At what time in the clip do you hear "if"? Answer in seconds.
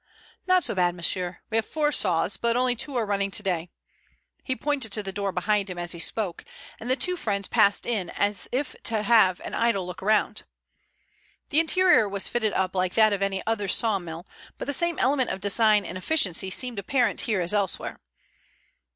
8.51-8.75